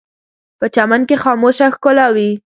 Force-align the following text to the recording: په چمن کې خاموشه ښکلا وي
په 0.59 0.65
چمن 0.75 1.01
کې 1.09 1.15
خاموشه 1.23 1.67
ښکلا 1.75 2.07
وي 2.15 2.31